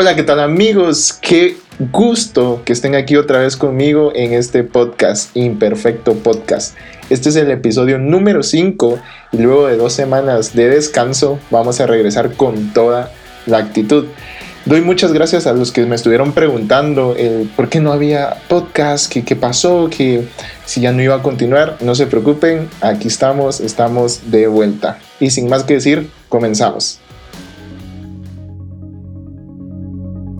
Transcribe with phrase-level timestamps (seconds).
[0.00, 1.12] Hola, ¿qué tal amigos?
[1.20, 1.56] Qué
[1.90, 6.76] gusto que estén aquí otra vez conmigo en este podcast, Imperfecto Podcast.
[7.10, 9.00] Este es el episodio número 5
[9.32, 13.10] y luego de dos semanas de descanso vamos a regresar con toda
[13.46, 14.06] la actitud.
[14.66, 19.12] Doy muchas gracias a los que me estuvieron preguntando el por qué no había podcast,
[19.12, 20.28] qué, qué pasó, que
[20.64, 21.76] si ya no iba a continuar.
[21.80, 25.00] No se preocupen, aquí estamos, estamos de vuelta.
[25.18, 27.00] Y sin más que decir, comenzamos.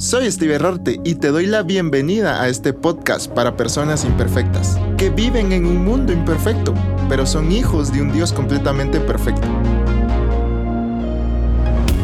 [0.09, 5.11] Soy Steve Rorte y te doy la bienvenida a este podcast para personas imperfectas, que
[5.11, 6.73] viven en un mundo imperfecto,
[7.11, 9.47] pero son hijos de un Dios completamente perfecto.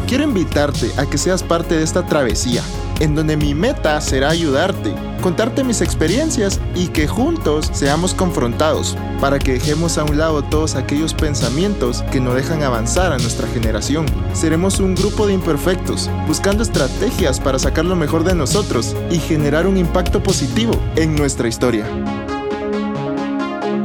[0.07, 2.61] Quiero invitarte a que seas parte de esta travesía,
[2.99, 9.39] en donde mi meta será ayudarte, contarte mis experiencias y que juntos seamos confrontados para
[9.39, 14.05] que dejemos a un lado todos aquellos pensamientos que no dejan avanzar a nuestra generación.
[14.33, 19.67] Seremos un grupo de imperfectos, buscando estrategias para sacar lo mejor de nosotros y generar
[19.67, 21.85] un impacto positivo en nuestra historia.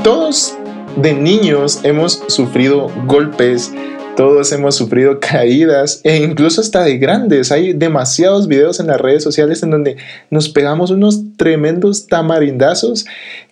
[0.03, 0.55] Todos
[0.97, 3.73] de niños hemos sufrido golpes,
[4.21, 7.51] todos hemos sufrido caídas e incluso hasta de grandes.
[7.51, 9.97] Hay demasiados videos en las redes sociales en donde
[10.29, 13.07] nos pegamos unos tremendos tamarindazos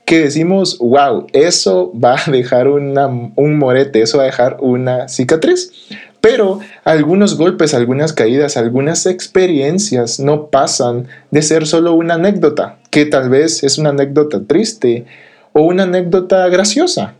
[0.04, 5.72] que decimos, wow, eso va a dejar un morete, eso va a dejar una cicatriz.
[6.20, 13.06] Pero algunos golpes, algunas caídas, algunas experiencias no pasan de ser solo una anécdota, que
[13.06, 15.06] tal vez es una anécdota triste
[15.54, 17.14] o una anécdota graciosa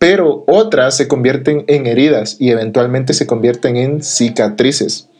[0.00, 5.10] pero otras se convierten en heridas y eventualmente se convierten en cicatrices.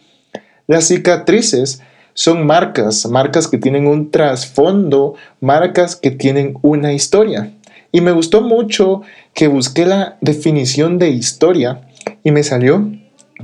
[0.66, 1.82] Las cicatrices
[2.14, 7.52] son marcas, marcas que tienen un trasfondo, marcas que tienen una historia.
[7.92, 9.02] Y me gustó mucho
[9.34, 11.82] que busqué la definición de historia
[12.24, 12.90] y me salió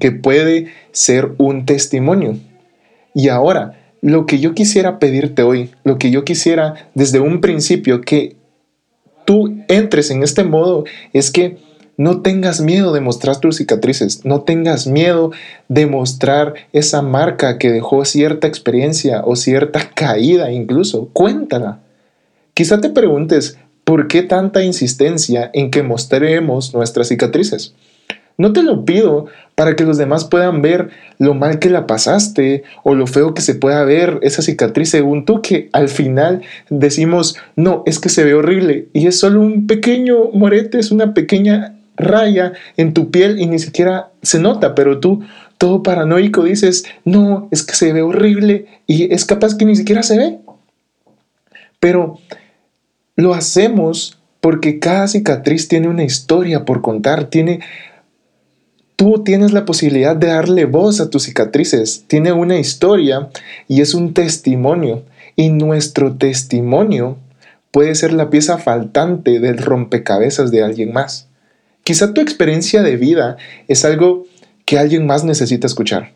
[0.01, 2.39] que puede ser un testimonio.
[3.15, 8.01] Y ahora, lo que yo quisiera pedirte hoy, lo que yo quisiera desde un principio
[8.01, 8.37] que
[9.27, 11.59] tú entres en este modo es que
[11.99, 15.33] no tengas miedo de mostrar tus cicatrices, no tengas miedo
[15.69, 21.09] de mostrar esa marca que dejó cierta experiencia o cierta caída incluso.
[21.13, 21.81] Cuéntala.
[22.55, 27.75] Quizá te preguntes, ¿por qué tanta insistencia en que mostremos nuestras cicatrices?
[28.39, 32.65] No te lo pido para que los demás puedan ver lo mal que la pasaste
[32.83, 37.37] o lo feo que se pueda ver esa cicatriz según tú, que al final decimos,
[37.57, 41.77] no, es que se ve horrible y es solo un pequeño morete, es una pequeña
[41.97, 45.23] raya en tu piel y ni siquiera se nota, pero tú
[45.59, 50.03] todo paranoico dices, no, es que se ve horrible y es capaz que ni siquiera
[50.03, 50.39] se ve.
[51.81, 52.19] Pero
[53.17, 57.61] lo hacemos porque cada cicatriz tiene una historia por contar, tiene
[58.97, 62.05] Tú tienes la posibilidad de darle voz a tus cicatrices.
[62.07, 63.29] Tiene una historia
[63.69, 65.05] y es un testimonio.
[65.37, 67.19] Y nuestro testimonio
[67.71, 71.29] puede ser la pieza faltante del rompecabezas de alguien más.
[71.85, 73.37] Quizá tu experiencia de vida
[73.69, 74.25] es algo
[74.65, 76.13] que alguien más necesita escuchar.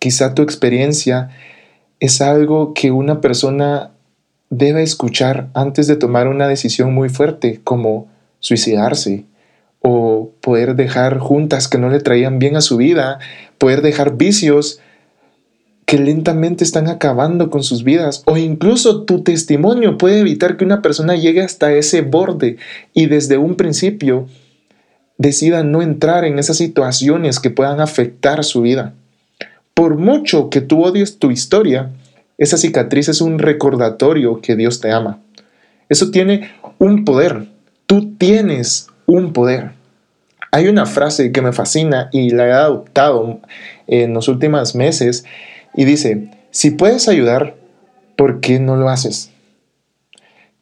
[0.00, 1.30] Quizá tu experiencia
[2.00, 3.92] es algo que una persona
[4.50, 8.08] debe escuchar antes de tomar una decisión muy fuerte como
[8.40, 9.24] suicidarse,
[9.80, 13.18] o poder dejar juntas que no le traían bien a su vida,
[13.58, 14.80] poder dejar vicios
[15.86, 20.82] que lentamente están acabando con sus vidas o incluso tu testimonio puede evitar que una
[20.82, 22.56] persona llegue hasta ese borde
[22.92, 24.26] y desde un principio
[25.16, 28.94] decida no entrar en esas situaciones que puedan afectar su vida.
[29.74, 31.90] Por mucho que tú odies tu historia,
[32.38, 35.20] esa cicatriz es un recordatorio que Dios te ama.
[35.88, 37.46] Eso tiene un poder.
[37.86, 39.72] Tú tienes un poder.
[40.52, 43.40] Hay una frase que me fascina y la he adoptado
[43.86, 45.24] en los últimos meses
[45.74, 47.56] y dice, si puedes ayudar,
[48.16, 49.30] ¿por qué no lo haces?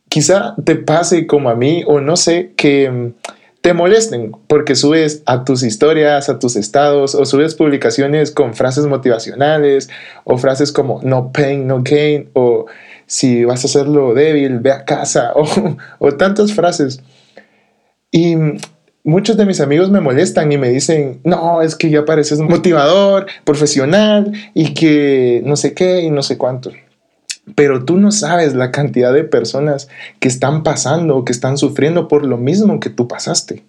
[0.09, 3.13] Quizá te pase como a mí o no sé que mm,
[3.61, 8.87] te molesten porque subes a tus historias, a tus estados o subes publicaciones con frases
[8.87, 9.89] motivacionales
[10.25, 12.67] o frases como no pain, no gain o
[13.07, 15.47] si vas a hacerlo débil, ve a casa o,
[15.99, 17.01] o tantas frases.
[18.17, 18.37] Y
[19.03, 23.27] muchos de mis amigos me molestan y me dicen, no, es que ya pareces motivador,
[23.43, 26.71] profesional y que no sé qué y no sé cuánto.
[27.57, 29.89] Pero tú no sabes la cantidad de personas
[30.21, 33.65] que están pasando, que están sufriendo por lo mismo que tú pasaste.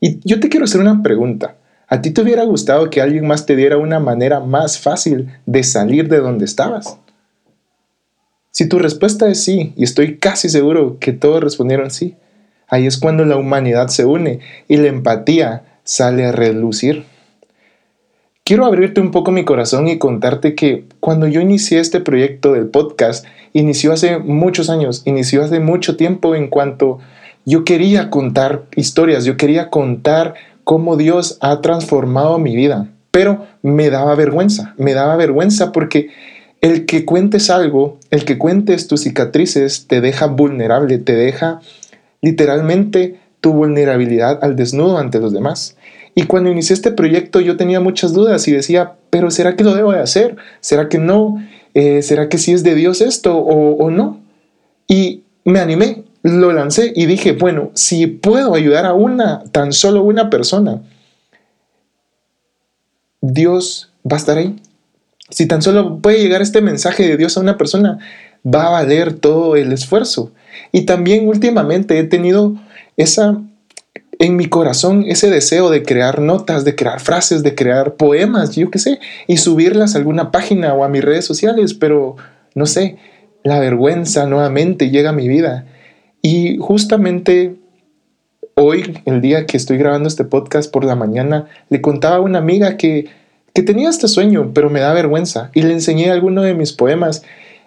[0.00, 1.56] Y yo te quiero hacer una pregunta.
[1.86, 5.62] ¿A ti te hubiera gustado que alguien más te diera una manera más fácil de
[5.64, 6.98] salir de donde estabas?
[8.52, 12.16] Si tu respuesta es sí, y estoy casi seguro que todos respondieron sí,
[12.68, 17.04] Ahí es cuando la humanidad se une y la empatía sale a relucir.
[18.44, 22.66] quiero abrirte un poco mi corazón y contarte que cuando yo inicié este proyecto del
[22.68, 26.98] podcast, inició hace muchos años, inició hace mucho tiempo en cuanto
[27.44, 30.34] yo quería contar historias, yo quería contar
[30.64, 36.10] cómo Dios ha transformado mi vida, pero me daba vergüenza, me daba vergüenza porque
[36.60, 41.60] el que cuentes algo, el que cuentes tus cicatrices te deja vulnerable, te deja
[42.26, 45.76] literalmente tu vulnerabilidad al desnudo ante los demás.
[46.16, 49.74] Y cuando inicié este proyecto yo tenía muchas dudas y decía, pero ¿será que lo
[49.74, 50.36] debo de hacer?
[50.60, 51.40] ¿Será que no?
[51.74, 54.20] Eh, ¿Será que sí es de Dios esto o, o no?
[54.88, 60.02] Y me animé, lo lancé y dije, bueno, si puedo ayudar a una, tan solo
[60.02, 60.82] una persona,
[63.20, 64.56] Dios va a estar ahí.
[65.30, 67.98] Si tan solo puede llegar este mensaje de Dios a una persona,
[68.44, 70.32] va a valer todo el esfuerzo.
[70.72, 72.54] Y también últimamente he tenido
[72.96, 73.40] esa
[74.18, 78.70] en mi corazón ese deseo de crear notas, de crear frases, de crear poemas, yo
[78.70, 82.16] qué sé, y subirlas a alguna página o a mis redes sociales, pero
[82.54, 82.96] no sé,
[83.42, 85.66] la vergüenza nuevamente llega a mi vida.
[86.22, 87.56] Y justamente
[88.54, 92.38] hoy, el día que estoy grabando este podcast por la mañana, le contaba a una
[92.38, 93.08] amiga que,
[93.52, 97.22] que tenía este sueño, pero me da vergüenza, y le enseñé alguno de mis poemas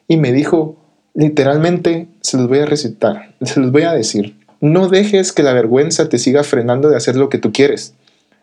[0.08, 0.79] y me dijo,
[1.20, 4.38] literalmente, se los voy a recitar, se los voy a decir.
[4.62, 7.94] No dejes que la vergüenza te siga frenando de hacer lo que tú quieres.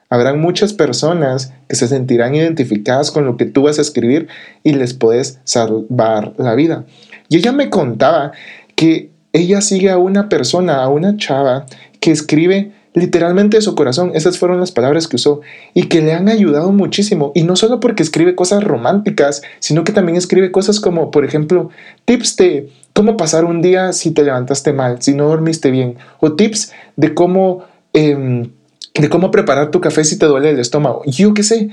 [0.08, 4.28] Habrán muchas personas que se sentirán identificadas con lo que tú vas a escribir
[4.62, 6.84] y les puedes salvar la vida.
[7.28, 8.32] Y ella me contaba
[8.76, 11.66] que ella sigue a una persona, a una chava
[11.98, 15.42] que escribe literalmente de su corazón, esas fueron las palabras que usó,
[15.74, 17.30] y que le han ayudado muchísimo.
[17.34, 21.68] Y no solo porque escribe cosas románticas, sino que también escribe cosas como, por ejemplo,
[22.06, 26.32] tips de cómo pasar un día si te levantaste mal, si no dormiste bien, o
[26.32, 28.50] tips de cómo, em,
[28.94, 31.02] de cómo preparar tu café si te duele el estómago.
[31.04, 31.68] Yo qué sé.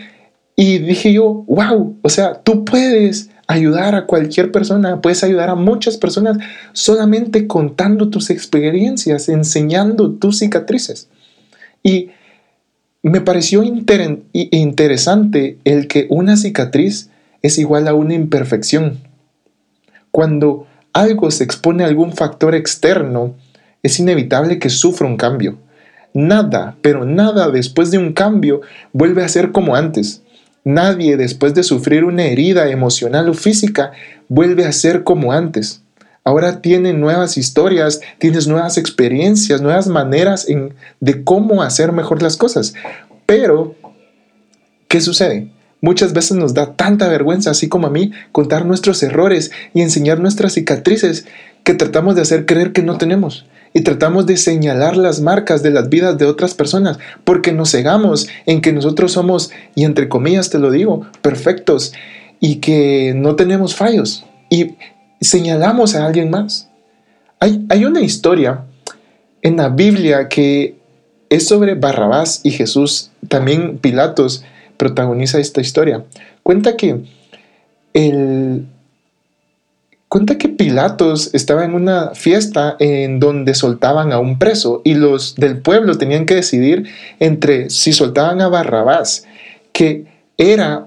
[0.58, 5.56] Y dije yo, wow, o sea, tú puedes ayudar a cualquier persona, puedes ayudar a
[5.56, 6.38] muchas personas
[6.74, 11.08] solamente contando tus experiencias, enseñando tus cicatrices.
[11.84, 12.10] Y
[13.04, 17.10] me pareció interesante el que una cicatriz
[17.42, 19.00] es igual a una imperfección.
[20.10, 23.36] Cuando algo se expone a algún factor externo,
[23.84, 25.58] es inevitable que sufra un cambio.
[26.14, 28.62] Nada, pero nada después de un cambio
[28.94, 30.24] vuelve a ser como antes.
[30.64, 33.92] Nadie después de sufrir una herida emocional o física
[34.30, 35.83] vuelve a ser como antes.
[36.26, 40.48] Ahora tienes nuevas historias, tienes nuevas experiencias, nuevas maneras
[41.02, 42.74] de cómo hacer mejor las cosas.
[43.26, 43.76] Pero,
[44.88, 45.50] ¿qué sucede?
[45.82, 50.22] Muchas veces nos da tanta vergüenza, así como a mí, contar nuestros errores y enseñar
[50.22, 51.26] nuestras cicatrices
[51.66, 53.46] que tratamos de hacer creer que no tenemos.
[53.74, 58.30] Y tratamos de señalar las marcas de las vidas de otras personas porque nos cegamos
[58.46, 61.92] en que nosotros somos, y entre comillas te lo digo, perfectos
[62.40, 64.26] y que no tenemos fallos.
[64.50, 64.76] Y
[65.24, 66.70] señalamos a alguien más.
[67.40, 68.64] Hay, hay una historia
[69.42, 70.76] en la Biblia que
[71.30, 73.12] es sobre Barrabás y Jesús.
[73.28, 74.44] También Pilatos
[74.78, 76.04] protagoniza esta historia.
[76.44, 77.02] Cuenta que
[77.94, 78.66] el
[80.14, 85.34] cuenta que Pilatos estaba en una fiesta en donde soltaban a un preso y los
[85.36, 86.88] del pueblo tenían que decidir
[87.20, 89.26] entre si soltaban a Barrabás,
[89.72, 90.06] que
[90.38, 90.86] era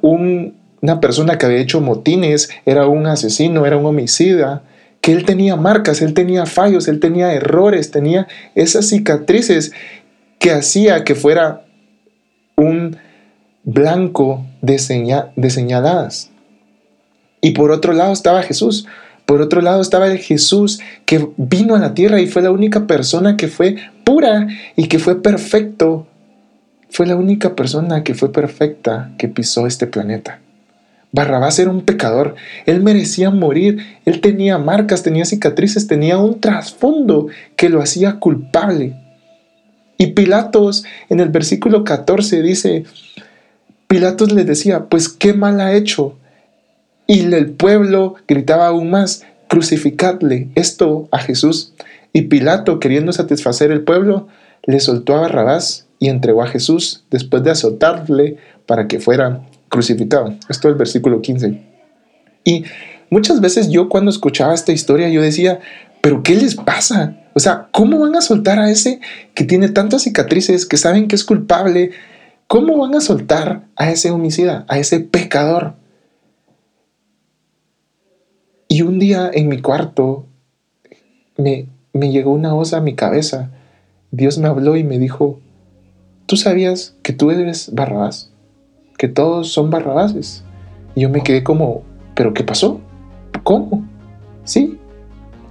[0.83, 4.63] una persona que había hecho motines, era un asesino, era un homicida,
[5.01, 9.73] que él tenía marcas, él tenía fallos, él tenía errores, tenía esas cicatrices
[10.39, 11.65] que hacía que fuera
[12.57, 12.97] un
[13.63, 16.31] blanco de, señaladas.
[17.41, 18.87] Y por otro lado estaba Jesús.
[19.27, 22.87] Por otro lado estaba el Jesús que vino a la tierra y fue la única
[22.87, 26.07] persona que fue pura y que fue perfecto.
[26.91, 30.41] Fue la única persona que fue perfecta que pisó este planeta.
[31.17, 32.35] Barrabás era un pecador,
[32.67, 38.95] él merecía morir, él tenía marcas, tenía cicatrices, tenía un trasfondo que lo hacía culpable.
[39.97, 42.85] Y Pilatos en el versículo 14 dice,
[43.87, 46.19] Pilatos les decía, pues qué mal ha hecho.
[47.07, 51.73] Y el pueblo gritaba aún más, crucificadle esto a Jesús.
[52.13, 54.29] Y Pilato, queriendo satisfacer el pueblo,
[54.65, 60.35] le soltó a Barrabás y entregó a Jesús después de azotarle para que fuera crucificado.
[60.49, 61.63] Esto es el versículo 15.
[62.45, 62.65] Y
[63.11, 65.61] muchas veces yo cuando escuchaba esta historia yo decía,
[66.01, 67.17] pero ¿qué les pasa?
[67.35, 69.01] O sea, ¿cómo van a soltar a ese
[69.35, 71.91] que tiene tantas cicatrices, que saben que es culpable,
[72.49, 75.75] ¿Cómo van a soltar a ese homicida, a ese pecador?
[78.69, 80.27] Y un día en mi cuarto
[81.37, 83.51] me, me llegó una voz a mi cabeza.
[84.13, 85.41] Dios me habló y me dijo,
[86.27, 88.31] ¿tú sabías que tú eres Barrabás?
[88.97, 90.45] Que todos son barrabases.
[90.95, 91.83] Y yo me quedé como,
[92.15, 92.81] ¿pero qué pasó?
[93.43, 93.87] ¿Cómo?
[94.45, 94.79] Sí,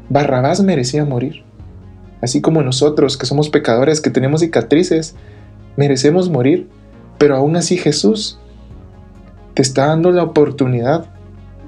[0.10, 1.44] Barrabás merecía morir.
[2.22, 5.16] Así como nosotros, que somos pecadores, que tenemos cicatrices,
[5.76, 6.70] merecemos morir.
[7.18, 8.40] Pero aún así Jesús
[9.54, 11.06] te está dando la oportunidad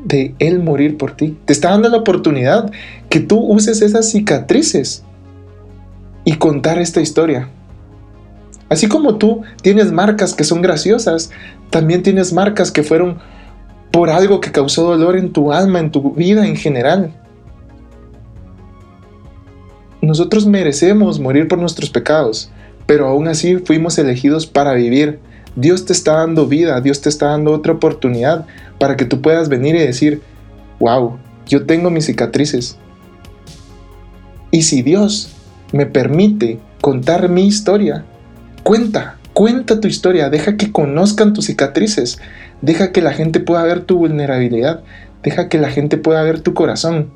[0.04, 1.38] de Él morir por ti.
[1.46, 2.72] Te está dando la oportunidad
[3.10, 5.04] que tú uses esas cicatrices
[6.26, 7.50] y contar esta historia.
[8.70, 11.32] Así como tú tienes marcas que son graciosas,
[11.70, 13.18] también tienes marcas que fueron
[13.92, 17.14] por algo que causó dolor en tu alma, en tu vida en general.
[20.02, 22.50] Nosotros merecemos morir por nuestros pecados,
[22.86, 25.20] pero aún así fuimos elegidos para vivir.
[25.56, 28.46] Dios te está dando vida, Dios te está dando otra oportunidad
[28.80, 30.22] para que tú puedas venir y decir,
[30.80, 32.78] wow, yo tengo mis cicatrices.
[34.52, 35.30] Y si Dios
[35.74, 38.06] me permite contar mi historia,
[38.64, 42.18] cuenta, cuenta tu historia, deja que conozcan tus cicatrices,
[42.64, 44.82] deja que la gente pueda ver tu vulnerabilidad,
[45.22, 47.12] deja que la gente pueda ver tu corazón.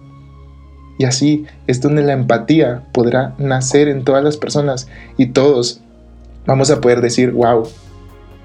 [0.99, 4.87] Y así es donde la empatía podrá nacer en todas las personas
[5.17, 5.81] y todos
[6.45, 7.67] vamos a poder decir, wow,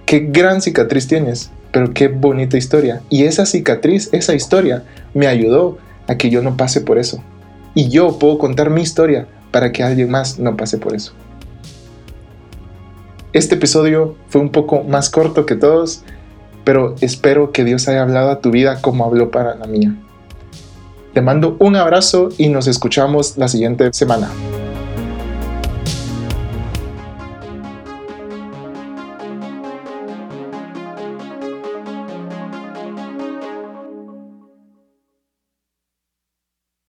[0.06, 3.02] qué gran cicatriz tienes, pero qué bonita historia.
[3.11, 7.23] Y esa cicatriz, esa historia, me ayudó a que yo no pase por eso.
[7.75, 11.12] Y yo puedo contar mi historia para que alguien más no pase por eso.
[13.37, 16.00] Este episodio fue un poco más corto que todos,
[16.64, 19.95] pero espero que Dios haya hablado a tu vida como habló para la mía.
[21.12, 24.31] Te mando un abrazo y nos escuchamos la siguiente semana.